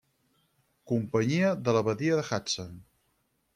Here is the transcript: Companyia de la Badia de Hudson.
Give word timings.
Companyia 0.91 1.53
de 1.69 1.77
la 1.79 1.85
Badia 1.91 2.19
de 2.23 2.25
Hudson. 2.31 2.75